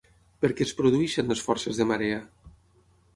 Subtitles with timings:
[0.45, 2.17] Per què es produeixen les forces de marea?